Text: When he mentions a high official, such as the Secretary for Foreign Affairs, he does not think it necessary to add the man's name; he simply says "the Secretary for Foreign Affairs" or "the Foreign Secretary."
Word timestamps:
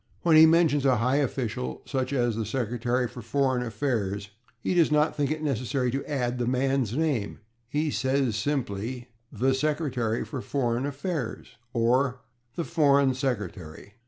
When 0.23 0.35
he 0.35 0.47
mentions 0.47 0.83
a 0.83 0.95
high 0.95 1.17
official, 1.17 1.83
such 1.85 2.11
as 2.11 2.35
the 2.35 2.43
Secretary 2.43 3.07
for 3.07 3.21
Foreign 3.21 3.61
Affairs, 3.61 4.31
he 4.59 4.73
does 4.73 4.91
not 4.91 5.15
think 5.15 5.29
it 5.29 5.43
necessary 5.43 5.91
to 5.91 6.03
add 6.07 6.39
the 6.39 6.47
man's 6.47 6.97
name; 6.97 7.37
he 7.69 7.91
simply 7.91 8.99
says 9.31 9.39
"the 9.39 9.53
Secretary 9.53 10.25
for 10.25 10.41
Foreign 10.41 10.87
Affairs" 10.87 11.49
or 11.71 12.21
"the 12.55 12.63
Foreign 12.65 13.13
Secretary." 13.13 13.93